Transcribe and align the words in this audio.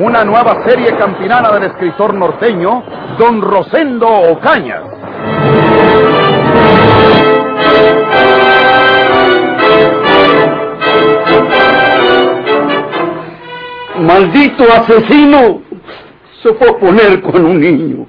Una 0.00 0.24
nueva 0.24 0.64
serie 0.66 0.96
campinana 0.96 1.52
del 1.52 1.64
escritor 1.64 2.14
norteño, 2.14 2.82
Don 3.18 3.42
Rosendo 3.42 4.08
Ocañas. 4.08 4.82
Maldito 13.98 14.64
asesino. 14.72 15.60
Se 16.42 16.54
fue 16.54 16.70
a 16.70 16.78
poner 16.78 17.20
con 17.20 17.44
un 17.44 17.60
niño. 17.60 18.06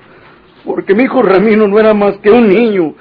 Porque 0.64 0.96
mi 0.96 1.04
hijo 1.04 1.22
Ramiro 1.22 1.68
no 1.68 1.78
era 1.78 1.94
más 1.94 2.16
que 2.20 2.32
un 2.32 2.48
niño. 2.48 2.94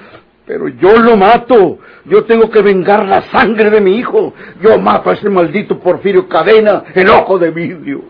Pero 0.45 0.67
yo 0.67 0.97
lo 0.97 1.15
mato. 1.15 1.77
Yo 2.03 2.25
tengo 2.25 2.49
que 2.49 2.61
vengar 2.61 3.05
la 3.05 3.21
sangre 3.31 3.69
de 3.69 3.79
mi 3.79 3.95
hijo. 3.95 4.33
Yo 4.61 4.77
mato 4.79 5.11
a 5.11 5.13
ese 5.13 5.29
maldito 5.29 5.79
Porfirio 5.79 6.27
Cadena, 6.27 6.83
el 6.93 7.09
ojo 7.09 7.39
de 7.39 7.51
vidrio. 7.51 8.01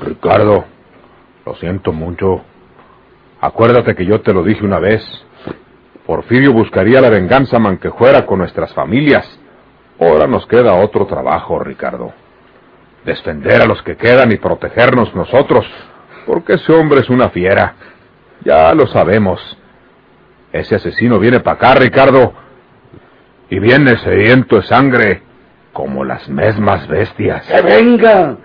Ricardo, 0.00 0.64
lo 1.44 1.54
siento 1.56 1.92
mucho. 1.92 2.42
Acuérdate 3.40 3.94
que 3.94 4.06
yo 4.06 4.20
te 4.20 4.32
lo 4.32 4.42
dije 4.42 4.64
una 4.64 4.78
vez. 4.78 5.02
Porfirio 6.06 6.52
buscaría 6.52 7.00
la 7.00 7.10
venganza 7.10 7.58
manquejuera 7.58 8.26
con 8.26 8.38
nuestras 8.38 8.72
familias. 8.74 9.26
Ahora 9.98 10.26
nos 10.26 10.46
queda 10.46 10.74
otro 10.74 11.06
trabajo, 11.06 11.58
Ricardo. 11.58 12.12
Defender 13.04 13.62
a 13.62 13.66
los 13.66 13.82
que 13.82 13.96
quedan 13.96 14.32
y 14.32 14.36
protegernos 14.36 15.14
nosotros. 15.14 15.66
Porque 16.26 16.54
ese 16.54 16.72
hombre 16.72 17.00
es 17.00 17.10
una 17.10 17.30
fiera. 17.30 17.74
Ya 18.44 18.74
lo 18.74 18.86
sabemos. 18.86 19.40
Ese 20.52 20.76
asesino 20.76 21.18
viene 21.18 21.40
para 21.40 21.56
acá, 21.56 21.74
Ricardo. 21.74 22.32
Y 23.48 23.58
viene 23.58 23.96
sediento 23.98 24.56
de 24.56 24.62
sangre, 24.62 25.22
como 25.72 26.04
las 26.04 26.28
mismas 26.28 26.86
bestias. 26.88 27.46
¡Que 27.46 27.62
venga! 27.62 28.36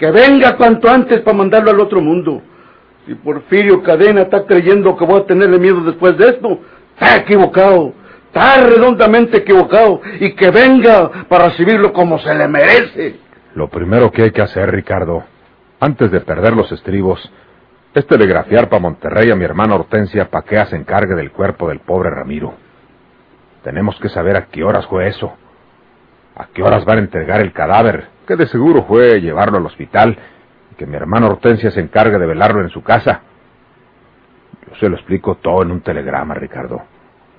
¡Que 0.00 0.10
venga 0.10 0.56
cuanto 0.56 0.88
antes 0.88 1.20
para 1.20 1.36
mandarlo 1.36 1.72
al 1.72 1.78
otro 1.78 2.00
mundo! 2.00 2.40
Si 3.06 3.14
Porfirio 3.16 3.82
Cadena 3.82 4.22
está 4.22 4.46
creyendo 4.46 4.96
que 4.96 5.04
voy 5.04 5.20
a 5.20 5.26
tenerle 5.26 5.58
miedo 5.58 5.82
después 5.82 6.16
de 6.16 6.30
esto, 6.30 6.58
está 6.94 7.16
equivocado. 7.16 7.92
Está 8.28 8.66
redondamente 8.66 9.36
equivocado. 9.36 10.00
Y 10.18 10.32
que 10.32 10.50
venga 10.50 11.26
para 11.28 11.50
recibirlo 11.50 11.92
como 11.92 12.18
se 12.18 12.34
le 12.34 12.48
merece. 12.48 13.16
Lo 13.54 13.68
primero 13.68 14.10
que 14.10 14.22
hay 14.22 14.30
que 14.30 14.40
hacer, 14.40 14.70
Ricardo, 14.70 15.22
antes 15.80 16.10
de 16.10 16.20
perder 16.20 16.54
los 16.54 16.72
estribos, 16.72 17.20
es 17.92 18.06
telegrafiar 18.06 18.70
para 18.70 18.80
Monterrey 18.80 19.30
a 19.30 19.36
mi 19.36 19.44
hermana 19.44 19.74
Hortensia 19.74 20.30
para 20.30 20.46
que 20.46 20.64
se 20.64 20.76
encargue 20.76 21.14
del 21.14 21.30
cuerpo 21.30 21.68
del 21.68 21.80
pobre 21.80 22.08
Ramiro. 22.08 22.54
Tenemos 23.62 24.00
que 24.00 24.08
saber 24.08 24.36
a 24.36 24.46
qué 24.46 24.64
horas 24.64 24.86
fue 24.86 25.08
eso. 25.08 25.34
A 26.36 26.46
qué 26.54 26.62
horas 26.62 26.86
van 26.86 26.98
a 26.98 27.02
entregar 27.02 27.42
el 27.42 27.52
cadáver, 27.52 28.06
que 28.30 28.36
de 28.36 28.46
seguro 28.46 28.84
fue 28.84 29.20
llevarlo 29.20 29.58
al 29.58 29.66
hospital 29.66 30.16
y 30.70 30.76
que 30.76 30.86
mi 30.86 30.94
hermana 30.94 31.26
Hortensia 31.26 31.72
se 31.72 31.80
encargue 31.80 32.16
de 32.16 32.26
velarlo 32.26 32.62
en 32.62 32.70
su 32.70 32.80
casa. 32.80 33.22
Yo 34.68 34.76
se 34.76 34.88
lo 34.88 34.94
explico 34.94 35.34
todo 35.34 35.62
en 35.62 35.72
un 35.72 35.80
telegrama, 35.80 36.34
Ricardo. 36.34 36.80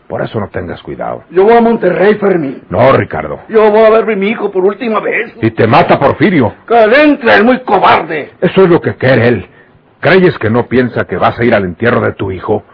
Por 0.10 0.22
eso 0.22 0.38
no 0.38 0.50
tengas 0.50 0.82
cuidado. 0.82 1.24
Yo 1.30 1.46
voy 1.46 1.54
a 1.54 1.62
Monterrey, 1.62 2.16
Fermín. 2.16 2.64
No, 2.70 2.92
Ricardo. 2.92 3.40
Yo 3.48 3.72
voy 3.72 3.86
a 3.86 3.90
ver 3.90 4.04
a 4.04 4.16
mi 4.18 4.28
hijo 4.28 4.52
por 4.52 4.66
última 4.66 5.00
vez. 5.00 5.34
Y 5.42 5.52
te 5.52 5.66
mata 5.66 5.98
Porfirio. 5.98 6.54
Calentra, 6.66 7.36
es 7.36 7.44
muy 7.46 7.62
cobarde. 7.62 8.34
Eso 8.42 8.64
es 8.64 8.70
lo 8.70 8.82
que 8.82 8.96
quiere 8.96 9.30
él. 9.30 9.50
¿Creyes 10.02 10.38
que 10.40 10.50
no 10.50 10.68
piensa 10.68 11.06
que 11.06 11.16
vas 11.16 11.40
a 11.40 11.46
ir 11.46 11.56
al 11.56 11.64
entierro 11.64 12.02
de 12.02 12.12
tu 12.12 12.34
hijo? 12.34 12.66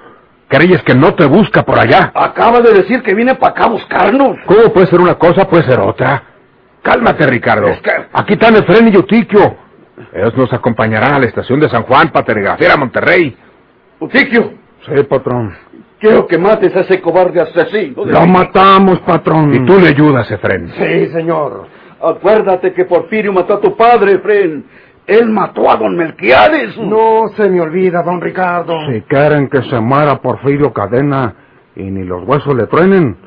¿Creyes 0.48 0.82
que 0.82 0.96
no 0.96 1.14
te 1.14 1.28
busca 1.28 1.62
por 1.62 1.78
allá? 1.78 2.12
Acaba 2.16 2.62
de 2.62 2.74
decir 2.74 3.04
que 3.04 3.14
viene 3.14 3.36
para 3.36 3.52
acá 3.52 3.66
a 3.66 3.70
buscarnos. 3.70 4.38
¿Cómo 4.48 4.74
puede 4.74 4.88
ser 4.88 5.02
una 5.02 5.20
cosa, 5.20 5.48
puede 5.48 5.66
ser 5.66 5.80
otra? 5.80 6.24
Cálmate, 6.92 7.28
Ricardo. 7.28 7.68
Es 7.68 7.82
que- 7.82 7.92
Aquí 8.14 8.34
están 8.34 8.56
Efren 8.56 8.88
y 8.94 8.98
Utiquio. 8.98 9.56
Ellos 10.14 10.36
nos 10.38 10.54
acompañarán 10.54 11.14
a 11.16 11.20
la 11.20 11.26
estación 11.26 11.60
de 11.60 11.70
San 11.70 11.84
Juan 11.84 12.10
para 12.12 12.26
telegrafiar 12.26 12.72
a 12.72 12.78
Monterrey. 12.78 13.36
Utiquio, 14.00 14.54
Sí, 14.86 15.04
patrón. 15.04 15.56
quiero 16.00 16.28
que 16.28 16.38
mates 16.38 16.76
a 16.76 16.82
ese 16.82 17.02
cobarde 17.02 17.42
asesino. 17.42 18.06
de- 18.06 18.12
Lo 18.14 18.28
matamos, 18.28 19.00
patrón. 19.00 19.54
Y 19.54 19.66
tú 19.66 19.80
le 19.80 19.90
ayudas, 19.90 20.30
Efren. 20.32 20.72
Sí, 20.78 21.08
señor. 21.08 21.68
Acuérdate 22.02 22.74
que 22.74 22.86
Porfirio 22.86 23.34
mató 23.34 23.56
a 23.56 23.60
tu 23.62 23.76
padre, 23.76 24.20
Fren. 24.20 24.66
Él 25.08 25.30
mató 25.30 25.72
a 25.72 25.78
don 25.78 25.96
Melquiades. 25.96 26.78
No 26.78 27.30
se 27.36 27.50
me 27.50 27.60
olvida, 27.62 28.04
don 28.04 28.22
Ricardo. 28.22 28.78
Si 28.92 29.02
quieren 29.02 29.50
que 29.50 29.62
se 29.64 29.80
muera 29.80 30.18
Porfirio 30.22 30.72
Cadena 30.74 31.34
y 31.76 31.84
ni 31.84 32.04
los 32.04 32.24
huesos 32.24 32.54
le 32.56 32.68
truenen, 32.68 33.18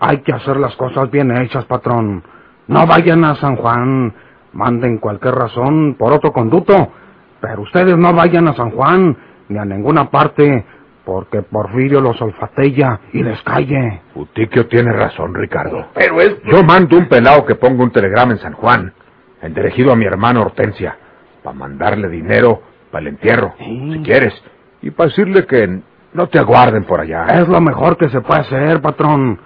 hay 0.00 0.18
que 0.22 0.32
hacer 0.32 0.56
las 0.56 0.74
cosas 0.76 1.10
bien 1.10 1.30
hechas, 1.36 1.64
patrón. 1.66 2.22
No 2.68 2.86
vayan 2.86 3.24
a 3.24 3.36
San 3.36 3.56
Juan, 3.56 4.12
manden 4.52 4.98
cualquier 4.98 5.34
razón 5.34 5.94
por 5.98 6.12
otro 6.12 6.32
conducto, 6.32 6.92
pero 7.40 7.62
ustedes 7.62 7.96
no 7.96 8.12
vayan 8.12 8.48
a 8.48 8.54
San 8.54 8.70
Juan 8.70 9.16
ni 9.48 9.58
a 9.58 9.64
ninguna 9.64 10.10
parte, 10.10 10.64
porque 11.04 11.42
Porfirio 11.42 12.00
los 12.00 12.20
olfatea 12.20 13.00
y 13.12 13.22
les 13.22 13.40
calle. 13.42 14.02
Utiquio 14.16 14.66
tiene 14.66 14.92
razón, 14.92 15.34
Ricardo. 15.34 15.86
Pero 15.94 16.20
es... 16.20 16.42
Yo 16.44 16.64
mando 16.64 16.98
un 16.98 17.06
pelado 17.06 17.46
que 17.46 17.54
ponga 17.54 17.84
un 17.84 17.92
telegrama 17.92 18.32
en 18.32 18.38
San 18.38 18.54
Juan, 18.54 18.92
dirigido 19.48 19.92
a 19.92 19.96
mi 19.96 20.04
hermana 20.04 20.40
Hortensia, 20.40 20.96
para 21.44 21.56
mandarle 21.56 22.08
dinero 22.08 22.60
para 22.90 23.02
el 23.02 23.08
entierro, 23.08 23.54
si 23.58 24.00
quieres, 24.04 24.34
y 24.82 24.90
para 24.90 25.08
decirle 25.10 25.46
que 25.46 25.80
no 26.12 26.26
te 26.28 26.38
aguarden 26.40 26.84
por 26.84 27.00
allá. 27.00 27.26
Es 27.40 27.46
lo 27.46 27.60
mejor 27.60 27.96
que 27.96 28.08
se 28.08 28.20
puede 28.20 28.40
hacer, 28.40 28.80
patrón. 28.80 29.38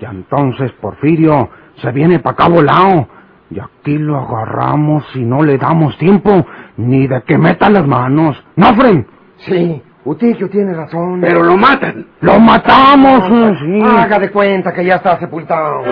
Y 0.00 0.04
entonces 0.04 0.72
Porfirio 0.80 1.48
se 1.76 1.90
viene 1.92 2.18
para 2.18 2.34
acá 2.34 2.48
volado. 2.48 3.08
Y 3.50 3.60
aquí 3.60 3.98
lo 3.98 4.18
agarramos 4.18 5.04
y 5.14 5.20
no 5.20 5.42
le 5.42 5.58
damos 5.58 5.96
tiempo 5.98 6.46
ni 6.76 7.06
de 7.06 7.22
que 7.22 7.38
meta 7.38 7.70
las 7.70 7.86
manos. 7.86 8.42
¿No, 8.56 8.74
Fren? 8.74 9.06
Sí, 9.36 9.82
Utiquio 10.04 10.50
tiene 10.50 10.74
razón. 10.74 11.20
Pero 11.20 11.42
lo 11.42 11.56
matan. 11.56 12.06
¡Lo 12.20 12.38
matamos! 12.38 13.24
sí. 13.60 13.82
Haga 13.82 14.18
de 14.18 14.30
cuenta 14.30 14.72
que 14.72 14.84
ya 14.84 14.96
está 14.96 15.18
sepultado. 15.18 15.82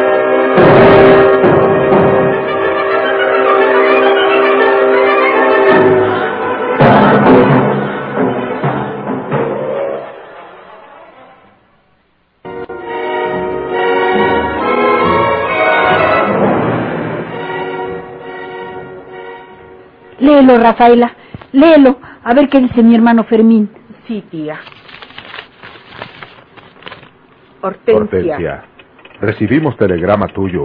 Léelo, 20.42 20.60
Rafaela. 20.60 21.12
Léelo. 21.52 21.98
A 22.24 22.34
ver 22.34 22.48
qué 22.48 22.58
dice 22.58 22.82
mi 22.82 22.94
hermano 22.94 23.24
Fermín. 23.24 23.70
Sí, 24.06 24.24
tía. 24.28 24.58
Hortensia. 27.60 27.96
Hortensia, 27.96 28.64
recibimos 29.20 29.76
telegrama 29.76 30.26
tuyo. 30.28 30.64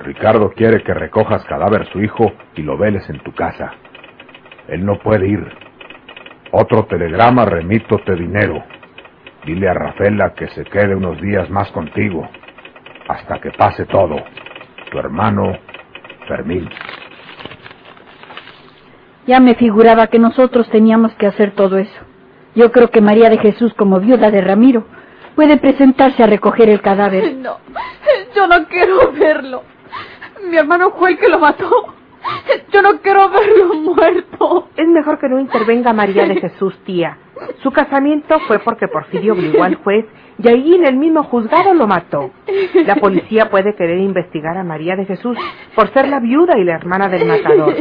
Ricardo 0.00 0.50
quiere 0.52 0.82
que 0.82 0.94
recojas 0.94 1.44
cadáver 1.44 1.86
su 1.92 2.00
hijo 2.00 2.32
y 2.56 2.62
lo 2.62 2.78
veles 2.78 3.08
en 3.10 3.18
tu 3.20 3.32
casa. 3.32 3.72
Él 4.68 4.86
no 4.86 4.98
puede 4.98 5.28
ir. 5.28 5.46
Otro 6.52 6.84
telegrama 6.86 7.44
remítote 7.44 8.14
dinero. 8.14 8.64
Dile 9.44 9.68
a 9.68 9.74
Rafaela 9.74 10.32
que 10.32 10.48
se 10.48 10.64
quede 10.64 10.94
unos 10.94 11.20
días 11.20 11.50
más 11.50 11.70
contigo, 11.72 12.26
hasta 13.06 13.38
que 13.38 13.50
pase 13.50 13.84
todo. 13.84 14.16
Tu 14.90 14.98
hermano 14.98 15.58
Fermín. 16.26 16.70
Ya 19.30 19.38
me 19.38 19.54
figuraba 19.54 20.08
que 20.08 20.18
nosotros 20.18 20.68
teníamos 20.70 21.14
que 21.14 21.24
hacer 21.24 21.52
todo 21.52 21.78
eso. 21.78 22.00
Yo 22.56 22.72
creo 22.72 22.90
que 22.90 23.00
María 23.00 23.30
de 23.30 23.38
Jesús, 23.38 23.72
como 23.74 24.00
viuda 24.00 24.28
de 24.28 24.40
Ramiro, 24.40 24.86
puede 25.36 25.56
presentarse 25.56 26.20
a 26.24 26.26
recoger 26.26 26.68
el 26.68 26.80
cadáver. 26.80 27.36
No, 27.36 27.58
yo 28.34 28.48
no 28.48 28.66
quiero 28.66 29.12
verlo. 29.12 29.62
Mi 30.50 30.56
hermano 30.56 30.90
fue 30.98 31.12
el 31.12 31.18
que 31.18 31.28
lo 31.28 31.38
mató. 31.38 31.70
Yo 32.72 32.82
no 32.82 33.00
quiero 33.00 33.30
verlo 33.30 33.74
muerto. 33.74 34.68
Es 34.76 34.88
mejor 34.88 35.20
que 35.20 35.28
no 35.28 35.38
intervenga 35.38 35.92
María 35.92 36.26
de 36.26 36.40
Jesús, 36.40 36.76
tía. 36.84 37.16
Su 37.62 37.70
casamiento 37.70 38.40
fue 38.48 38.58
porque 38.58 38.88
Porfirio 38.88 39.34
obligó 39.34 39.62
al 39.62 39.76
juez 39.76 40.06
y 40.42 40.48
ahí 40.48 40.74
en 40.74 40.86
el 40.86 40.96
mismo 40.96 41.22
juzgado 41.24 41.74
lo 41.74 41.86
mató. 41.86 42.30
La 42.86 42.96
policía 42.96 43.50
puede 43.50 43.74
querer 43.74 43.98
investigar 43.98 44.56
a 44.56 44.64
María 44.64 44.96
de 44.96 45.04
Jesús 45.04 45.36
por 45.74 45.92
ser 45.92 46.08
la 46.08 46.20
viuda 46.20 46.58
y 46.58 46.64
la 46.64 46.74
hermana 46.74 47.08
del 47.08 47.26
matador. 47.26 47.74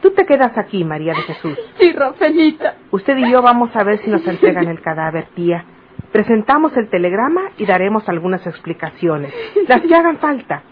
Tú 0.00 0.10
te 0.10 0.26
quedas 0.26 0.56
aquí, 0.58 0.84
María 0.84 1.14
de 1.14 1.22
Jesús. 1.22 1.58
Sí, 1.78 1.92
Rafaelita. 1.92 2.74
Usted 2.90 3.16
y 3.18 3.30
yo 3.30 3.42
vamos 3.42 3.74
a 3.74 3.84
ver 3.84 3.98
si 3.98 4.10
nos 4.10 4.26
entregan 4.26 4.68
el 4.68 4.80
cadáver, 4.80 5.26
tía. 5.34 5.64
Presentamos 6.10 6.76
el 6.76 6.90
telegrama 6.90 7.42
y 7.56 7.66
daremos 7.66 8.08
algunas 8.08 8.46
explicaciones. 8.46 9.32
Las 9.68 9.80
que 9.80 9.94
hagan 9.94 10.18
falta. 10.18 10.62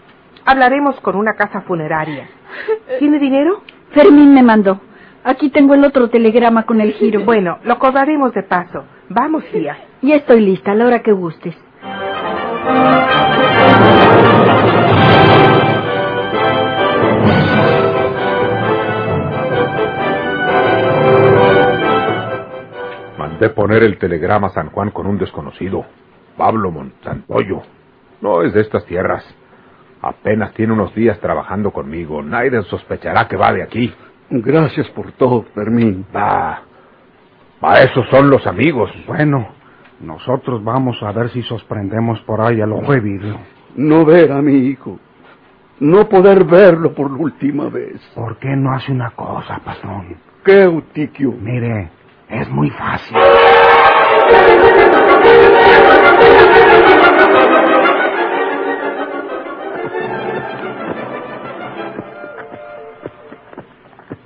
Hablaremos 0.45 0.99
con 0.99 1.15
una 1.15 1.33
casa 1.33 1.61
funeraria. 1.61 2.27
¿Tiene 2.99 3.19
dinero? 3.19 3.61
Fermín 3.91 4.33
me 4.33 4.43
mandó. 4.43 4.81
Aquí 5.23 5.49
tengo 5.49 5.75
el 5.75 5.85
otro 5.85 6.09
telegrama 6.09 6.63
con 6.63 6.81
el 6.81 6.93
giro. 6.93 7.21
Bueno, 7.21 7.59
lo 7.63 7.79
cobraremos 7.79 8.33
de 8.33 8.43
paso. 8.43 8.85
Vamos, 9.13 9.43
tía. 9.51 9.77
Ya 10.01 10.15
estoy 10.15 10.39
lista, 10.39 10.71
a 10.71 10.75
la 10.75 10.85
hora 10.85 11.03
que 11.03 11.11
gustes. 11.11 11.53
Mandé 23.17 23.49
poner 23.49 23.83
el 23.83 23.97
telegrama 23.97 24.47
a 24.47 24.51
San 24.51 24.69
Juan 24.69 24.91
con 24.91 25.05
un 25.07 25.17
desconocido, 25.17 25.85
Pablo 26.37 26.71
Monsantoyo. 26.71 27.63
No 28.21 28.43
es 28.43 28.53
de 28.53 28.61
estas 28.61 28.85
tierras. 28.85 29.25
Apenas 30.01 30.53
tiene 30.53 30.71
unos 30.71 30.95
días 30.95 31.19
trabajando 31.19 31.71
conmigo. 31.71 32.23
Nadie 32.23 32.61
sospechará 32.63 33.27
que 33.27 33.35
va 33.35 33.51
de 33.51 33.63
aquí. 33.63 33.93
Gracias 34.29 34.89
por 34.91 35.11
todo, 35.11 35.43
Fermín. 35.53 36.05
Va. 36.15 36.70
Va, 37.63 37.79
esos 37.81 38.07
son 38.09 38.29
los 38.29 38.45
amigos. 38.47 38.91
Bueno, 39.05 39.49
nosotros 39.99 40.63
vamos 40.63 40.97
a 41.03 41.11
ver 41.11 41.29
si 41.29 41.43
sorprendemos 41.43 42.19
por 42.21 42.41
ahí 42.41 42.59
al 42.59 42.73
ojo 42.73 42.91
de 42.91 42.99
vidrio. 42.99 43.37
No 43.75 44.03
ver 44.03 44.31
a 44.31 44.41
mi 44.41 44.53
hijo. 44.53 44.99
No 45.79 46.09
poder 46.09 46.43
verlo 46.43 46.93
por 46.93 47.11
la 47.11 47.17
última 47.17 47.69
vez. 47.69 48.01
¿Por 48.15 48.37
qué 48.37 48.49
no 48.55 48.73
hace 48.73 48.91
una 48.91 49.11
cosa, 49.11 49.59
patrón? 49.63 50.17
¿Qué, 50.43 50.63
Eutiquio? 50.63 51.33
Mire, 51.39 51.89
es 52.29 52.49
muy 52.49 52.69
fácil. 52.71 53.17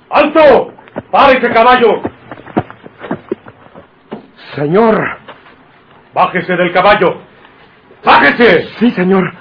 ¡Alto! 0.08 0.72
¡Párese, 1.10 1.50
caballo! 1.50 2.15
Señor. 4.56 5.04
¡Bájese 6.14 6.56
del 6.56 6.72
caballo! 6.72 7.18
¡Bájese! 8.04 8.68
Sí, 8.78 8.90
señor. 8.90 9.32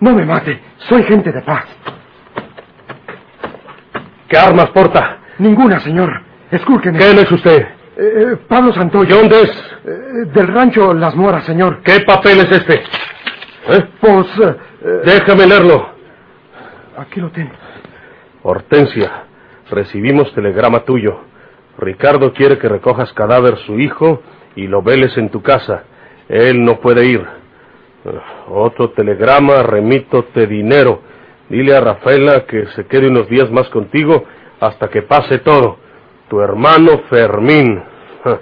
No 0.00 0.12
me 0.14 0.24
mate. 0.24 0.60
Soy 0.78 1.02
gente 1.04 1.30
de 1.30 1.42
paz. 1.42 1.64
¿Qué 4.28 4.36
armas 4.36 4.70
porta? 4.70 5.18
Ninguna, 5.38 5.78
señor. 5.80 6.10
Escúlqueme. 6.50 6.98
¿Quién 6.98 7.18
es 7.18 7.30
usted? 7.30 7.66
Eh, 7.96 8.36
Pablo 8.48 8.72
Santoyo. 8.72 9.14
¿De 9.16 9.20
dónde 9.20 9.42
es? 9.42 9.50
Eh, 9.84 9.90
del 10.32 10.48
rancho 10.48 10.92
Las 10.94 11.14
Moras, 11.14 11.44
señor. 11.44 11.82
¿Qué 11.82 12.00
papel 12.00 12.38
es 12.40 12.50
este? 12.50 12.74
¿Eh? 13.68 13.88
Pues... 14.00 14.26
eh, 14.40 15.00
Déjame 15.04 15.46
leerlo. 15.46 15.90
aquí 16.98 17.20
lo 17.20 17.30
tengo. 17.30 17.52
Hortensia, 18.42 19.24
recibimos 19.70 20.32
telegrama 20.34 20.80
tuyo. 20.80 21.20
Ricardo 21.78 22.32
quiere 22.32 22.58
que 22.58 22.68
recojas 22.68 23.12
cadáver 23.12 23.56
su 23.66 23.78
hijo 23.78 24.22
y 24.56 24.66
lo 24.66 24.82
veles 24.82 25.16
en 25.16 25.30
tu 25.30 25.42
casa. 25.42 25.84
Él 26.28 26.64
no 26.64 26.80
puede 26.80 27.06
ir. 27.06 27.20
Eh, 28.04 28.10
Otro 28.48 28.90
telegrama, 28.90 29.62
remítote 29.62 30.46
dinero. 30.46 31.00
Dile 31.48 31.76
a 31.76 31.80
Rafaela 31.80 32.44
que 32.46 32.66
se 32.74 32.86
quede 32.86 33.08
unos 33.08 33.28
días 33.28 33.50
más 33.50 33.68
contigo 33.70 34.24
hasta 34.60 34.88
que 34.88 35.02
pase 35.02 35.38
todo. 35.38 35.78
Tu 36.28 36.40
hermano 36.40 37.02
Fermín. 37.10 37.82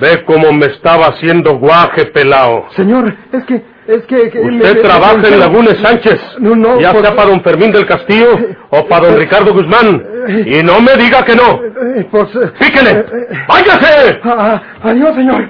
Ve 0.00 0.24
cómo 0.24 0.52
me 0.52 0.66
estaba 0.66 1.06
haciendo 1.06 1.58
guaje 1.58 2.06
pelao. 2.06 2.66
Señor, 2.76 3.12
es 3.32 3.44
que... 3.44 3.62
Es 3.88 4.04
que... 4.06 4.30
que 4.30 4.38
me- 4.40 4.56
Usted 4.58 4.74
me- 4.76 4.80
trabaja 4.82 5.16
me- 5.16 5.28
en 5.28 5.40
Lagunes 5.40 5.78
Sánchez, 5.78 6.20
No, 6.38 6.54
no, 6.54 6.80
ya 6.80 6.92
sea 6.92 7.14
para 7.16 7.28
don 7.28 7.42
Fermín 7.42 7.72
del 7.72 7.86
Castillo 7.86 8.38
o 8.70 8.86
para 8.86 9.08
don 9.08 9.18
Ricardo 9.18 9.52
Guzmán. 9.52 10.00
Y 10.46 10.62
no 10.62 10.80
me 10.80 10.96
diga 10.96 11.24
que 11.24 11.34
no. 11.34 11.60
Eh, 11.64 12.06
pues... 12.10 12.28
¡Píquele! 12.58 12.90
eh, 12.90 13.04
eh, 13.12 13.38
¡Váyase! 13.48 14.20
ah, 14.24 14.36
ah, 14.38 14.62
adiós, 14.88 15.14
señor. 15.14 15.48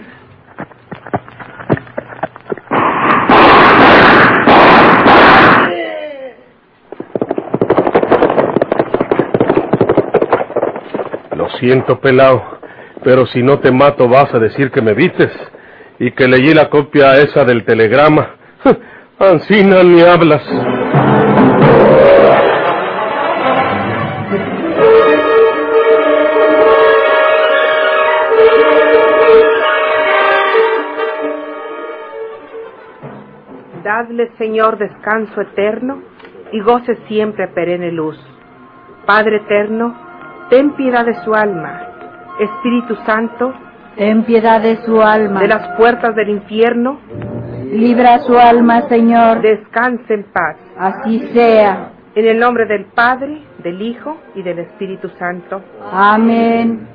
Lo 11.37 11.49
siento, 11.59 12.01
pelao, 12.01 12.59
pero 13.03 13.27
si 13.27 13.43
no 13.43 13.59
te 13.59 13.71
mato 13.71 14.09
vas 14.09 14.33
a 14.35 14.39
decir 14.39 14.71
que 14.71 14.81
me 14.81 14.95
vistes 14.95 15.33
y 15.99 16.13
que 16.13 16.27
leí 16.27 16.55
la 16.55 16.71
copia 16.71 17.15
esa 17.19 17.45
del 17.45 17.65
telegrama. 17.65 18.37
Ancina 19.19 19.83
ni 19.83 20.01
hablas. 20.01 20.43
Dadle, 34.01 34.31
Señor, 34.39 34.79
descanso 34.79 35.43
eterno 35.43 35.99
y 36.53 36.61
goce 36.63 36.97
siempre 37.07 37.49
perenne 37.49 37.93
luz. 37.93 38.17
Padre 39.05 39.37
eterno, 39.37 39.95
ten 40.49 40.71
piedad 40.73 41.05
de 41.05 41.15
su 41.23 41.35
alma. 41.35 41.83
Espíritu 42.39 42.95
Santo, 43.05 43.53
Ten 43.97 44.25
piedad 44.25 44.63
de 44.63 44.77
su 44.87 45.03
alma. 45.03 45.41
de 45.41 45.49
las 45.49 45.77
puertas 45.77 46.15
del 46.15 46.31
infierno, 46.31 46.99
Libra 47.73 48.21
su 48.21 48.39
alma, 48.39 48.89
Señor. 48.89 49.43
descanse 49.43 50.15
en 50.15 50.25
paz. 50.33 50.57
Así 50.79 51.19
sea. 51.35 51.91
En 52.15 52.27
el 52.27 52.39
nombre 52.41 52.65
del 52.65 52.87
Padre, 52.87 53.43
del 53.59 53.83
Hijo 53.83 54.17
y 54.35 54.43
del 54.43 54.61
Espíritu 54.61 55.11
Santo. 55.11 55.61
Amén. 55.93 56.89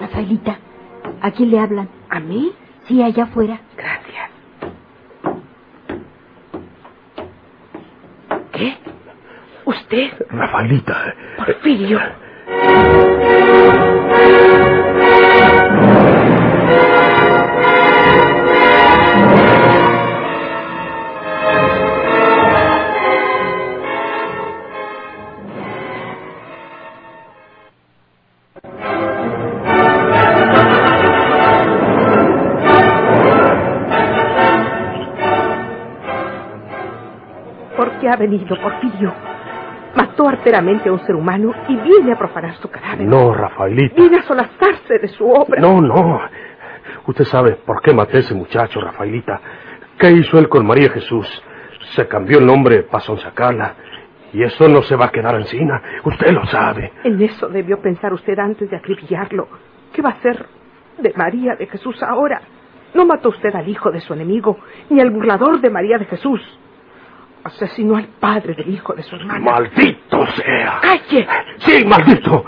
Rafaelita, 0.00 0.56
¿a 1.20 1.30
quién 1.30 1.50
le 1.50 1.58
hablan? 1.58 1.88
¿A 2.08 2.18
mí? 2.20 2.52
Sí, 2.92 3.02
allá 3.02 3.24
afuera. 3.24 3.60
Gracias. 3.76 4.30
¿Qué? 8.52 8.78
¿Usted? 9.66 10.12
Rafaelita. 10.30 11.14
Porfirio. 11.38 12.00
¿Por 38.12 38.18
qué 38.18 38.24
ha 38.24 38.28
venido, 38.28 38.56
Porfirio? 38.60 39.14
Mató 39.96 40.28
arteramente 40.28 40.88
a 40.90 40.92
un 40.92 41.00
ser 41.00 41.14
humano 41.14 41.52
y 41.66 41.76
viene 41.76 42.12
a 42.12 42.18
profanar 42.18 42.54
su 42.56 42.68
cadáver. 42.68 43.06
No, 43.06 43.32
Rafaelita. 43.32 43.94
Viene 43.94 44.18
a 44.18 44.22
solazarse 44.22 44.98
de 45.00 45.08
su 45.08 45.26
obra. 45.30 45.60
No, 45.60 45.80
no. 45.80 46.20
Usted 47.06 47.24
sabe 47.24 47.52
por 47.64 47.80
qué 47.80 47.94
maté 47.94 48.18
a 48.18 48.20
ese 48.20 48.34
muchacho, 48.34 48.80
Rafaelita. 48.80 49.40
¿Qué 49.98 50.10
hizo 50.10 50.38
él 50.38 50.50
con 50.50 50.66
María 50.66 50.90
Jesús? 50.90 51.26
Se 51.94 52.06
cambió 52.06 52.38
el 52.38 52.46
nombre 52.46 52.82
para 52.82 53.02
sonsacarla. 53.02 53.74
Y 54.34 54.42
eso 54.42 54.68
no 54.68 54.82
se 54.82 54.94
va 54.94 55.06
a 55.06 55.10
quedar 55.10 55.34
encima. 55.36 55.80
Usted 56.04 56.32
lo 56.32 56.44
sabe. 56.46 56.92
En 57.04 57.20
eso 57.22 57.48
debió 57.48 57.80
pensar 57.80 58.12
usted 58.12 58.38
antes 58.38 58.68
de 58.68 58.76
acribillarlo. 58.76 59.48
¿Qué 59.92 60.02
va 60.02 60.10
a 60.10 60.14
hacer 60.14 60.46
de 60.98 61.14
María 61.16 61.54
de 61.56 61.66
Jesús 61.66 62.02
ahora? 62.02 62.42
No 62.94 63.06
mató 63.06 63.30
usted 63.30 63.54
al 63.54 63.68
hijo 63.68 63.90
de 63.90 64.00
su 64.00 64.12
enemigo, 64.12 64.58
ni 64.90 65.00
al 65.00 65.10
burlador 65.10 65.62
de 65.62 65.70
María 65.70 65.96
de 65.96 66.04
Jesús. 66.04 66.40
Asesinó 67.44 67.96
al 67.96 68.06
padre 68.20 68.54
del 68.54 68.68
hijo 68.72 68.94
de 68.94 69.02
su 69.02 69.16
hermana. 69.16 69.40
¡Maldito 69.40 70.26
sea! 70.36 70.80
¡Calle! 70.80 71.26
¡Sí, 71.58 71.84
maldito! 71.84 72.44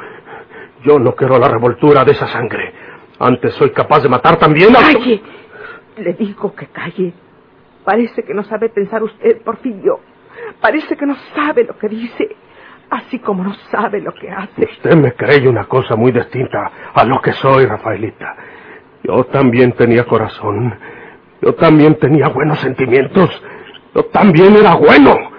Yo 0.85 0.99
no 0.99 1.15
quiero 1.15 1.39
la 1.39 1.49
revoltura 1.49 2.05
de 2.05 2.13
esa 2.13 2.29
sangre. 2.29 2.73
Antes 3.19 3.55
soy 3.55 3.71
capaz 3.71 4.01
de 4.03 4.09
matar 4.09 4.37
también 4.37 4.75
a... 4.77 4.81
¡Calle! 4.81 5.23
Le 5.97 6.13
digo 6.15 6.55
que 6.55 6.67
calle. 6.67 7.13
Parece 7.85 8.23
que 8.25 8.35
no 8.35 8.43
sabe 8.45 8.69
pensar 8.69 9.03
usted, 9.03 9.43
Porfirio. 9.43 10.01
Parece 10.61 10.97
que 10.97 11.07
no 11.07 11.17
sabe 11.35 11.65
lo 11.65 11.77
que 11.77 11.89
dice, 11.89 12.37
así 12.91 13.19
como 13.19 13.45
no 13.45 13.55
sabe 13.71 14.01
lo 14.01 14.13
que 14.15 14.31
hace. 14.31 14.65
Usted 14.65 14.97
me 14.97 15.13
cree 15.13 15.49
una 15.49 15.65
cosa 15.65 15.97
muy 15.97 16.13
distinta 16.13 16.71
a 16.95 17.05
lo 17.05 17.21
que 17.21 17.33
soy, 17.33 17.67
Rafaelita. 17.67 18.37
Yo 19.03 19.25
también 19.25 19.73
tenía 19.73 20.05
corazón. 20.05 20.75
Yo 21.43 21.55
también 21.55 21.97
tenía 21.97 22.29
buenos 22.29 22.59
sentimientos. 22.61 23.31
Yo 23.95 24.05
también 24.07 24.57
era 24.57 24.75
bueno. 24.75 25.31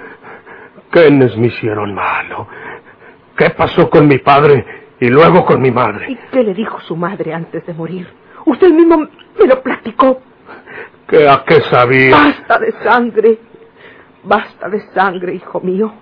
¿Quiénes 0.89 1.35
me 1.37 1.47
hicieron 1.47 1.93
malo? 1.93 2.47
¿Qué 3.35 3.49
pasó 3.49 3.89
con 3.89 4.07
mi 4.07 4.19
padre 4.19 4.65
y 4.99 5.09
luego 5.09 5.45
con 5.45 5.61
mi 5.61 5.71
madre? 5.71 6.09
¿Y 6.09 6.15
qué 6.31 6.41
le 6.43 6.53
dijo 6.53 6.79
su 6.81 6.95
madre 6.95 7.33
antes 7.33 7.65
de 7.65 7.73
morir? 7.73 8.07
Usted 8.45 8.69
mismo 8.69 8.97
me 8.97 9.47
lo 9.47 9.61
platicó. 9.61 10.21
¿Qué 11.07 11.27
a 11.27 11.43
qué 11.45 11.61
sabía? 11.61 12.15
Basta 12.15 12.59
de 12.59 12.71
sangre. 12.83 13.39
Basta 14.23 14.69
de 14.69 14.79
sangre, 14.93 15.35
hijo 15.35 15.59
mío. 15.59 15.93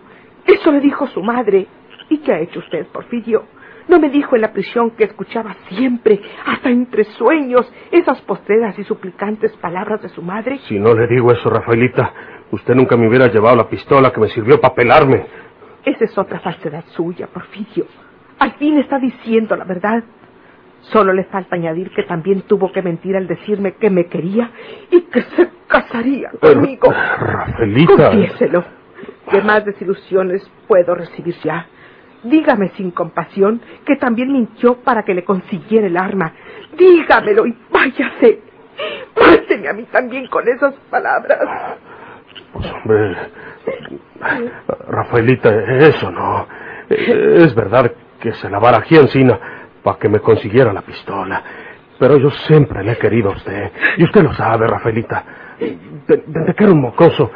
Eso 0.45 0.71
le 0.71 0.79
dijo 0.79 1.07
su 1.07 1.23
madre. 1.23 1.65
¿Y 2.09 2.19
qué 2.19 2.33
ha 2.33 2.39
hecho 2.39 2.59
usted, 2.59 2.85
Porfirio? 2.87 3.45
¿No 3.87 3.99
me 3.99 4.09
dijo 4.09 4.35
en 4.35 4.41
la 4.41 4.53
prisión 4.53 4.91
que 4.91 5.03
escuchaba 5.05 5.55
siempre, 5.67 6.21
hasta 6.45 6.69
entre 6.69 7.03
sueños, 7.03 7.69
esas 7.91 8.21
postreras 8.21 8.77
y 8.79 8.83
suplicantes 8.83 9.51
palabras 9.57 10.01
de 10.01 10.09
su 10.09 10.21
madre? 10.21 10.59
Si 10.69 10.79
no 10.79 10.93
le 10.93 11.07
digo 11.07 11.31
eso, 11.31 11.49
Rafaelita, 11.49 12.13
usted 12.53 12.75
nunca 12.75 12.95
me 12.95 13.07
hubiera 13.07 13.27
llevado 13.27 13.55
la 13.55 13.67
pistola 13.67 14.11
que 14.11 14.19
me 14.19 14.29
sirvió 14.29 14.61
para 14.61 14.75
pelarme. 14.75 15.25
Esa 15.83 16.05
es 16.05 16.17
otra 16.17 16.39
falsedad 16.39 16.83
suya, 16.95 17.27
Porfirio. 17.27 17.85
Al 18.39 18.53
fin 18.53 18.77
está 18.77 18.99
diciendo 18.99 19.55
la 19.55 19.65
verdad. 19.65 20.03
Solo 20.81 21.13
le 21.13 21.23
falta 21.25 21.55
añadir 21.55 21.91
que 21.91 22.03
también 22.03 22.41
tuvo 22.41 22.71
que 22.71 22.81
mentir 22.81 23.15
al 23.15 23.25
decirme 23.25 23.75
que 23.75 23.89
me 23.89 24.05
quería 24.05 24.51
y 24.91 25.01
que 25.03 25.21
se 25.21 25.49
casaría 25.67 26.29
conmigo. 26.41 26.91
Rafaelita. 26.91 28.09
Confiéselo. 28.09 28.63
¿Qué 29.31 29.41
más 29.41 29.65
desilusiones 29.65 30.47
puedo 30.67 30.93
recibir 30.93 31.35
ya? 31.43 31.67
Dígame 32.23 32.69
sin 32.75 32.91
compasión 32.91 33.61
que 33.85 33.95
también 33.95 34.31
mintió 34.31 34.75
para 34.75 35.03
que 35.03 35.13
le 35.13 35.23
consiguiera 35.23 35.87
el 35.87 35.97
arma. 35.97 36.33
Dígamelo 36.77 37.47
y 37.47 37.57
váyase. 37.71 38.41
Máteme 39.19 39.69
a 39.69 39.73
mí 39.73 39.83
también 39.91 40.27
con 40.27 40.47
esas 40.47 40.73
palabras. 40.89 41.39
Pues 42.53 42.65
hombre, 42.71 43.15
Rafaelita, 44.87 45.49
eso 45.87 46.11
no. 46.11 46.47
Es 46.89 47.53
verdad 47.55 47.91
que 48.19 48.33
se 48.33 48.49
la 48.49 48.59
barajé 48.59 48.97
encina 48.97 49.39
para 49.83 49.97
que 49.97 50.09
me 50.09 50.19
consiguiera 50.19 50.71
la 50.73 50.81
pistola. 50.81 51.41
Pero 51.99 52.17
yo 52.17 52.29
siempre 52.47 52.83
le 52.83 52.93
he 52.93 52.97
querido 52.97 53.31
a 53.31 53.35
usted. 53.35 53.71
Y 53.97 54.03
usted 54.03 54.23
lo 54.23 54.33
sabe, 54.33 54.67
Rafaelita. 54.67 55.23
De- 55.59 56.23
Desde 56.27 56.53
que 56.55 56.63
era 56.63 56.73
un 56.73 56.81
mocoso, 56.81 57.31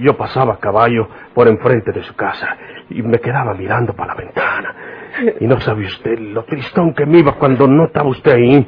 yo 0.00 0.16
pasaba 0.16 0.54
a 0.54 0.58
caballo 0.58 1.08
por 1.34 1.48
enfrente 1.48 1.92
de 1.92 2.02
su 2.04 2.14
casa 2.14 2.56
y 2.90 3.02
me 3.02 3.18
quedaba 3.20 3.52
mirando 3.54 3.92
para 3.94 4.14
la 4.14 4.20
ventana. 4.20 4.74
Y 5.40 5.46
no 5.46 5.60
sabe 5.60 5.86
usted 5.86 6.18
lo 6.18 6.44
tristón 6.44 6.94
que 6.94 7.06
me 7.06 7.18
iba 7.18 7.32
cuando 7.32 7.66
no 7.66 7.86
estaba 7.86 8.08
usted 8.08 8.32
ahí. 8.32 8.66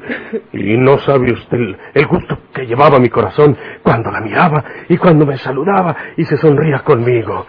Y 0.53 0.77
no 0.77 0.99
sabe 0.99 1.33
usted 1.33 1.59
el, 1.95 2.07
gusto 2.07 2.39
que 2.53 2.67
llevaba 2.67 2.99
mi 2.99 3.09
corazón 3.09 3.57
cuando 3.83 4.11
la 4.11 4.21
miraba 4.21 4.65
y 4.89 4.97
cuando 4.97 5.27
me 5.27 5.37
saludaba 5.39 5.97
y 6.17 6.25
se 6.25 6.37
sonría 6.37 6.81
conmigo. 6.81 7.47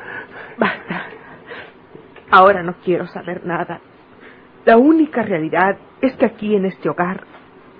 Basta. 0.58 1.06
Ahora 2.32 2.64
no 2.64 2.76
quiero 2.84 3.08
saber 3.08 3.46
nada. 3.46 3.80
La 4.66 4.78
única 4.78 5.24
realidad 5.24 5.78
es 6.02 6.14
que 6.16 6.26
aquí 6.26 6.56
en 6.56 6.66
este 6.66 6.90
hogar 6.90 7.24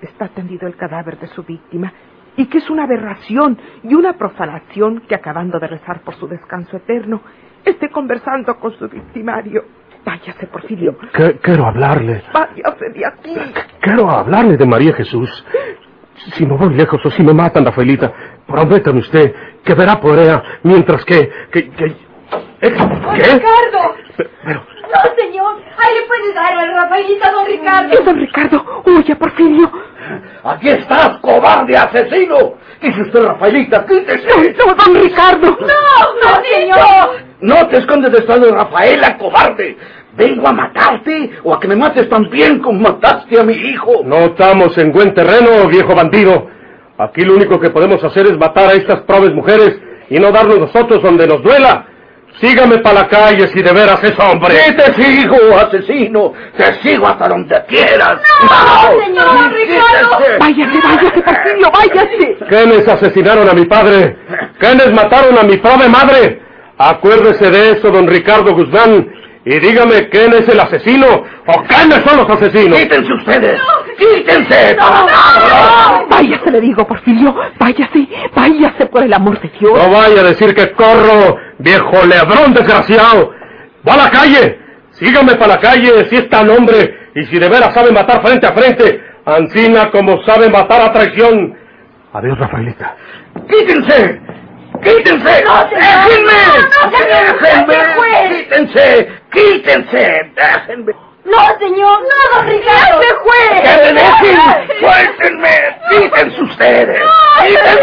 está 0.00 0.28
tendido 0.28 0.66
el 0.66 0.76
cadáver 0.76 1.18
de 1.18 1.28
su 1.28 1.42
víctima 1.42 1.92
y 2.36 2.46
que 2.46 2.58
es 2.58 2.70
una 2.70 2.84
aberración 2.84 3.58
y 3.82 3.94
una 3.94 4.14
profanación 4.14 5.02
que 5.06 5.14
acabando 5.14 5.58
de 5.58 5.66
rezar 5.66 6.00
por 6.00 6.14
su 6.14 6.26
descanso 6.26 6.76
eterno, 6.76 7.20
esté 7.64 7.90
conversando 7.90 8.58
con 8.58 8.72
su 8.72 8.88
victimario. 8.88 9.79
Váyase, 10.04 10.46
Porfirio. 10.46 10.96
Que- 11.12 11.38
quiero 11.40 11.66
hablarle. 11.66 12.22
Váyase 12.32 12.88
de 12.90 13.06
aquí. 13.06 13.36
Quiero 13.80 14.10
hablarle 14.10 14.56
de 14.56 14.66
María 14.66 14.92
Jesús. 14.94 15.28
Si 16.36 16.44
me 16.46 16.54
voy 16.56 16.74
lejos 16.74 17.00
o 17.04 17.10
si 17.10 17.22
me 17.22 17.32
matan, 17.32 17.64
Rafaelita, 17.64 18.12
prométame 18.46 19.00
usted 19.00 19.34
que 19.64 19.74
verá 19.74 20.00
por 20.00 20.18
ella 20.18 20.42
mientras 20.62 21.04
que... 21.04 21.30
que, 21.50 21.70
que- 21.70 21.84
¿Eh? 21.86 21.96
¿Qué? 22.60 22.68
¡Ricardo! 22.70 23.94
Pero, 24.44 24.60
¡No, 24.82 25.14
señor! 25.16 25.56
¡Ahí 25.78 25.94
le 25.94 26.06
puede 26.06 26.34
dar 26.34 26.52
a 26.58 26.82
Rafaelita, 26.82 27.30
don 27.32 27.46
Ricardo! 27.46 28.04
Don 28.04 28.16
Ricardo, 28.18 28.82
huye, 28.86 29.16
Porfirio. 29.16 29.70
Aquí 30.44 30.68
estás, 30.68 31.18
cobarde 31.20 31.76
asesino. 31.76 32.54
Dice 32.82 33.00
usted, 33.02 33.24
Rafaelita, 33.24 33.86
quítese. 33.86 34.54
No, 34.58 34.74
don 34.74 34.94
Ricardo. 35.02 35.46
¡No, 35.60 36.14
no, 36.22 36.42
señor! 36.44 37.29
No 37.40 37.66
te 37.68 37.78
escondes 37.78 38.12
detrás 38.12 38.40
de 38.40 38.50
Rafaela, 38.50 39.16
cobarde. 39.16 39.76
¿Vengo 40.16 40.46
a 40.48 40.52
matarte 40.52 41.30
o 41.44 41.54
a 41.54 41.60
que 41.60 41.68
me 41.68 41.76
mates 41.76 42.08
tan 42.08 42.28
bien 42.28 42.58
como 42.58 42.80
mataste 42.80 43.40
a 43.40 43.44
mi 43.44 43.54
hijo? 43.54 44.02
no 44.04 44.16
estamos 44.26 44.76
en 44.76 44.92
buen 44.92 45.14
terreno, 45.14 45.68
viejo 45.68 45.94
bandido. 45.94 46.48
Aquí 46.98 47.22
lo 47.22 47.34
único 47.34 47.58
que 47.58 47.70
podemos 47.70 48.02
hacer 48.04 48.26
es 48.26 48.36
matar 48.36 48.70
a 48.70 48.72
estas 48.74 49.00
pobres 49.02 49.32
mujeres 49.32 49.78
y 50.10 50.18
no 50.18 50.30
darnos 50.32 50.58
nosotros 50.58 51.02
donde 51.02 51.26
nos 51.26 51.42
duela. 51.42 51.86
Sígame 52.40 52.78
para 52.78 53.02
la 53.02 53.08
calle 53.08 53.48
si 53.48 53.62
de 53.62 53.72
veras 53.72 54.02
es 54.04 54.18
hombre. 54.18 54.54
Sí, 54.54 54.74
te 54.74 55.02
sigo, 55.02 55.36
asesino. 55.58 56.32
Te 56.56 56.74
sigo 56.82 57.06
hasta 57.06 57.28
donde 57.28 57.62
quieras. 57.66 58.20
¡No, 58.42 59.04
señor, 59.04 59.52
Ricardo! 59.52 60.16
Quítese. 60.18 60.38
Váyase, 60.38 60.80
váyase, 60.82 61.22
Porfirio, 61.22 61.70
váyase. 61.70 62.36
¿Quiénes 62.48 62.88
asesinaron 62.88 63.48
a 63.48 63.52
mi 63.52 63.64
padre? 63.64 64.16
¿Quiénes 64.58 64.92
mataron 64.92 65.38
a 65.38 65.42
mi 65.42 65.56
pobre 65.56 65.88
madre? 65.88 66.40
Acuérdese 66.82 67.50
de 67.50 67.72
eso, 67.72 67.90
don 67.90 68.06
Ricardo 68.06 68.54
Guzmán, 68.54 69.06
y 69.44 69.58
dígame 69.58 70.08
quién 70.08 70.32
es 70.32 70.48
el 70.48 70.58
asesino 70.58 71.06
o 71.46 71.62
quiénes 71.64 72.02
son 72.06 72.16
los 72.16 72.30
asesinos. 72.30 72.78
Quítense 72.78 73.12
ustedes. 73.12 73.60
Quítense. 73.98 74.78
Váyase, 76.08 76.50
le 76.50 76.60
digo, 76.62 76.86
Porfirio. 76.86 77.34
Váyase, 77.58 78.08
váyase 78.34 78.86
por 78.86 79.02
el 79.02 79.12
amor 79.12 79.38
de 79.42 79.50
Dios. 79.60 79.74
No 79.74 79.90
vaya 79.90 80.22
a 80.22 80.24
decir 80.24 80.54
que 80.54 80.72
corro, 80.72 81.36
viejo 81.58 82.06
ladrón 82.06 82.54
desgraciado. 82.54 83.30
Va 83.86 83.92
a 83.92 83.96
la 83.98 84.10
calle. 84.10 84.58
Sígame 84.92 85.34
para 85.34 85.56
la 85.56 85.60
calle 85.60 86.06
si 86.08 86.16
es 86.16 86.30
tan 86.30 86.48
hombre 86.48 87.10
y 87.14 87.26
si 87.26 87.38
de 87.38 87.48
veras 87.50 87.74
sabe 87.74 87.92
matar 87.92 88.22
frente 88.22 88.46
a 88.46 88.52
frente. 88.52 89.04
Ancina 89.26 89.90
como 89.90 90.22
sabe 90.24 90.48
matar 90.48 90.80
a 90.80 90.92
traición. 90.94 91.54
Adiós, 92.14 92.38
Rafaelita. 92.38 92.96
¡Quítense! 93.50 94.39
¡Quítense! 94.82 95.42
No, 95.44 95.68
señor. 95.68 95.82
¡Déjenme! 96.08 96.32
No, 96.52 96.90
no, 96.90 96.98
señor. 96.98 97.40
¡Déjenme! 97.40 98.30
¡Quítense! 98.30 98.86
¡Quítense! 99.32 100.04
¡Déjenme! 100.34 100.92
¡No, 101.24 101.58
señor! 101.58 101.98
¡No, 102.00 102.36
don 102.36 102.46
Ricardo! 102.48 103.02
¡Se 103.02 103.08
fue! 103.22 103.44
¡Que 103.62 103.72
me 103.84 104.00
dejen! 104.00 104.36
¡Suéltenme! 104.80 105.56
¡Quítense 105.90 106.42
ustedes! 106.42 107.02
¡Quítense! 107.40 107.80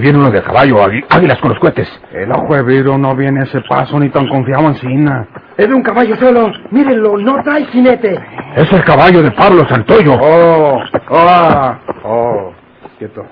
Ahí 0.00 0.04
viene 0.04 0.18
uno 0.18 0.30
de 0.30 0.42
caballo, 0.42 0.78
águi- 0.78 1.04
águilas 1.10 1.38
con 1.40 1.50
los 1.50 1.58
cohetes. 1.58 1.86
El 2.10 2.32
ojo 2.32 2.54
de 2.54 2.62
vidrio 2.62 2.96
no 2.96 3.14
viene 3.14 3.40
a 3.40 3.42
ese 3.42 3.60
paso 3.68 4.00
ni 4.00 4.08
tan 4.08 4.26
confiado 4.28 4.68
en 4.68 4.74
Sina. 4.76 5.28
Es 5.58 5.68
de 5.68 5.74
un 5.74 5.82
caballo 5.82 6.16
solo. 6.16 6.50
Mírenlo, 6.70 7.18
no 7.18 7.42
trae 7.42 7.66
jinete. 7.66 8.18
Es 8.56 8.72
el 8.72 8.82
caballo 8.82 9.22
de 9.22 9.30
Pablo 9.32 9.68
Santoyo. 9.68 10.14
Oh, 10.14 10.80
oh, 11.10 11.74
oh. 12.04 12.52
Quieto. 12.98 13.26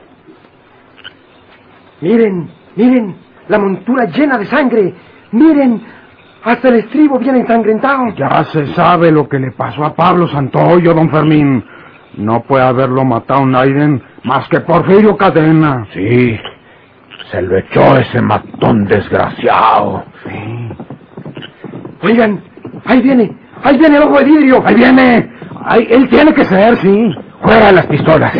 Miren, 2.02 2.50
miren, 2.76 3.16
la 3.48 3.58
montura 3.58 4.04
llena 4.04 4.37
de 4.37 4.44
sangre. 4.44 4.92
Miren, 5.32 5.80
hasta 6.44 6.68
el 6.68 6.75
estribo 6.80 7.18
viene 7.18 7.40
ensangrentado. 7.40 8.08
Ya 8.14 8.44
se 8.44 8.66
sabe 8.75 9.10
lo 9.10 9.26
que 9.26 9.38
le 9.38 9.52
pasó 9.52 9.87
a 9.87 9.94
Pablo 9.94 10.28
Santoyo, 10.28 10.92
don 10.92 11.08
Fermín. 11.10 11.64
No 12.18 12.42
puede 12.42 12.64
haberlo 12.64 13.06
matado 13.06 13.46
Naiden 13.46 14.02
más 14.25 14.46
que 14.48 14.60
Porfirio 14.60 15.16
Cadena. 15.16 15.87
Sí. 15.94 16.38
Se 17.30 17.42
lo 17.42 17.58
echó 17.58 17.99
ese 17.99 18.20
matón 18.23 18.85
desgraciado. 18.87 20.04
Oigan, 22.02 22.42
ahí 22.87 23.02
viene, 23.02 23.37
ahí 23.62 23.76
viene 23.76 23.97
el 23.97 24.02
ojo 24.04 24.18
de 24.18 24.25
vidrio. 24.25 24.62
Ahí 24.64 24.75
viene. 24.75 25.30
Ahí, 25.64 25.87
él 25.90 26.08
tiene 26.08 26.32
que 26.32 26.44
ser, 26.44 26.76
sí. 26.76 27.14
Fuera 27.42 27.73
las 27.73 27.87
pistolas. 27.87 28.32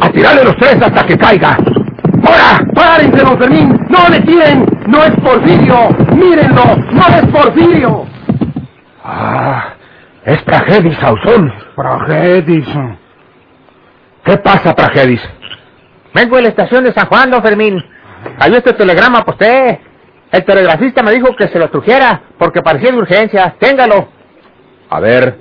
A 0.00 0.08
tirarle 0.10 0.44
los 0.44 0.56
tres 0.56 0.80
hasta 0.80 1.06
que 1.06 1.16
caiga. 1.16 1.56
¡Fuera! 2.22 2.60
¡Párense, 2.74 3.24
don 3.24 3.38
Fermín! 3.38 3.78
¡No 3.88 4.08
le 4.08 4.20
tiren! 4.20 4.64
¡No 4.86 5.02
es 5.02 5.10
Porfirio! 5.20 5.88
¡Mírenlo! 6.14 6.64
¡No 6.92 7.06
es 7.08 7.26
Porfirio! 7.26 8.06
Ah, 9.04 9.74
es 10.24 10.44
Tragedis, 10.44 10.96
Sauzón. 10.98 11.52
Tragedis. 11.74 12.68
¿Qué 14.24 14.36
pasa, 14.38 14.72
Tragedis? 14.72 15.20
Vengo 16.14 16.36
de 16.36 16.42
la 16.42 16.48
estación 16.48 16.84
de 16.84 16.92
San 16.92 17.06
Juan, 17.06 17.30
don 17.30 17.42
Fermín. 17.42 17.82
Hay 18.38 18.54
este 18.54 18.72
telegrama 18.72 19.24
para 19.24 19.32
usted. 19.32 19.78
El 20.30 20.44
telegrafista 20.44 21.02
me 21.02 21.12
dijo 21.12 21.36
que 21.36 21.48
se 21.48 21.58
lo 21.58 21.68
trujera 21.68 22.22
porque 22.38 22.62
parecía 22.62 22.90
de 22.90 22.98
urgencia. 22.98 23.54
Téngalo. 23.58 24.08
A 24.88 25.00
ver. 25.00 25.38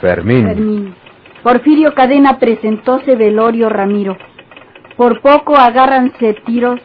Fermín. 0.00 0.46
Fermín. 0.46 0.94
Porfirio 1.42 1.94
Cadena 1.94 2.38
presentóse 2.38 3.16
velorio 3.16 3.68
Ramiro. 3.68 4.16
Por 4.96 5.20
poco 5.20 5.56
agárranse 5.56 6.34
tiros 6.46 6.80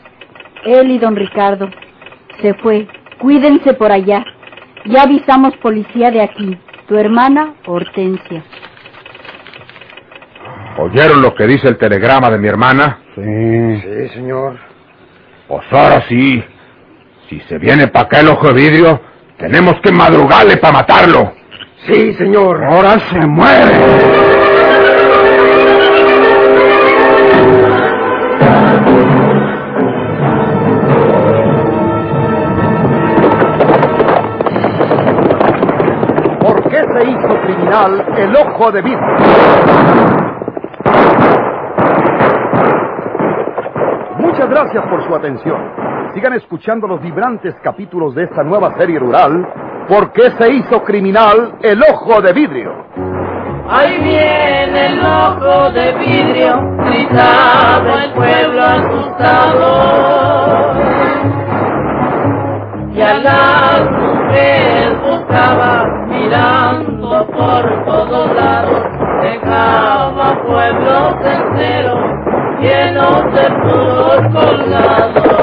él 0.66 0.92
y 0.92 1.00
don 1.00 1.16
Ricardo. 1.16 1.70
Se 2.42 2.54
fue. 2.56 2.88
Cuídense 3.20 3.74
por 3.74 3.92
allá. 3.92 4.26
Ya 4.86 5.04
avisamos 5.04 5.56
policía 5.58 6.12
de 6.12 6.22
aquí. 6.22 6.58
Tu 6.88 6.98
hermana, 6.98 7.54
Hortensia. 7.66 8.44
¿Oyeron 10.78 11.22
lo 11.22 11.36
que 11.36 11.46
dice 11.46 11.68
el 11.68 11.78
telegrama 11.78 12.30
de 12.30 12.38
mi 12.38 12.48
hermana? 12.48 13.00
Sí. 13.24 13.82
Sí, 13.82 14.10
señor. 14.16 14.58
Pues 15.48 15.62
ahora 15.72 16.04
sí. 16.08 16.44
Si 17.30 17.40
se 17.42 17.58
viene 17.58 17.88
para 17.88 18.06
acá 18.06 18.20
el 18.22 18.30
ojo 18.30 18.48
de 18.48 18.54
vidrio, 18.54 19.02
tenemos 19.38 19.76
que 19.82 19.92
madrugarle 19.92 20.58
para 20.58 20.74
matarlo. 20.74 21.34
Sí, 21.88 22.14
señor. 22.14 22.64
Ahora 22.64 23.00
se 23.00 23.20
muere. 23.20 23.80
¿Por 36.40 36.70
qué 36.70 36.78
se 36.78 37.10
hizo 37.10 37.42
criminal 37.44 38.06
el 38.18 38.36
ojo 38.36 38.72
de 38.72 38.82
vidrio? 38.82 40.19
Gracias 44.72 44.92
por 44.92 45.04
su 45.08 45.16
atención. 45.16 45.58
Sigan 46.14 46.34
escuchando 46.34 46.88
los 46.88 47.02
vibrantes 47.02 47.56
capítulos 47.64 48.14
de 48.14 48.26
esta 48.26 48.44
nueva 48.44 48.78
serie 48.78 49.00
rural. 49.00 49.48
¿Por 49.88 50.12
qué 50.12 50.30
se 50.38 50.52
hizo 50.52 50.84
criminal 50.84 51.56
el 51.62 51.82
ojo 51.82 52.22
de 52.22 52.34
vidrio? 52.34 52.86
Ahí 53.68 53.98
viene 54.00 54.88
el 54.88 55.00
ojo 55.00 55.72
de 55.72 55.94
vidrio, 55.94 56.62
gritaba 56.86 58.04
el 58.04 58.14
pueblo 58.14 58.62
asustado. 58.64 59.70
Y 62.94 63.02
a 63.02 63.14
las 63.14 63.92
mujeres 63.92 65.02
buscaba 65.02 65.86
mirando 66.08 67.28
por 67.28 67.86
todos 67.86 68.36
lados, 68.36 68.84
dejaba 69.22 70.44
pueblos 70.44 71.16
enteros 71.24 72.19
llenos 72.62 73.34
de 73.34 73.50
puros 73.62 74.34
colgados. 74.34 75.39